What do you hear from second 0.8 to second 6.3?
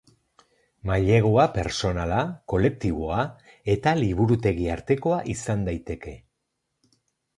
Mailegua pertsonala, kolektiboa eta liburutegi artekoa izan daiteke.